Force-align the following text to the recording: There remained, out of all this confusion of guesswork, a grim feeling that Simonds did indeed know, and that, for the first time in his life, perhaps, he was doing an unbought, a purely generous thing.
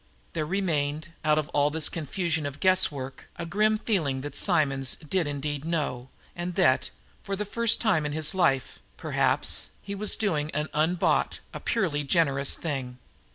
There 0.33 0.47
remained, 0.47 1.09
out 1.23 1.37
of 1.37 1.47
all 1.49 1.69
this 1.69 1.87
confusion 1.87 2.47
of 2.47 2.59
guesswork, 2.59 3.25
a 3.35 3.45
grim 3.45 3.77
feeling 3.77 4.21
that 4.21 4.35
Simonds 4.35 4.95
did 4.95 5.27
indeed 5.27 5.63
know, 5.63 6.09
and 6.35 6.55
that, 6.55 6.89
for 7.21 7.35
the 7.35 7.45
first 7.45 7.79
time 7.79 8.03
in 8.03 8.11
his 8.11 8.33
life, 8.33 8.79
perhaps, 8.97 9.69
he 9.79 9.93
was 9.93 10.15
doing 10.17 10.49
an 10.55 10.69
unbought, 10.73 11.39
a 11.53 11.59
purely 11.59 12.03
generous 12.03 12.55
thing. 12.55 12.97